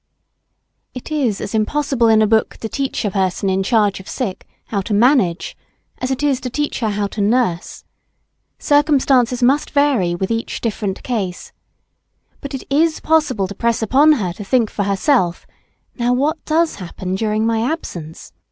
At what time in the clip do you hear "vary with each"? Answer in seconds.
9.69-10.59